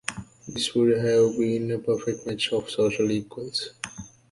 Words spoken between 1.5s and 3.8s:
a perfect match of social equals.